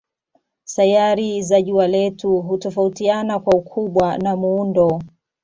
Sayari 0.63 1.41
za 1.41 1.61
jua 1.61 1.87
letu 1.87 2.41
hutofautiana 2.41 3.39
kwa 3.39 3.53
ukubwa 3.53 4.17
na 4.17 4.35
muundo. 4.35 5.01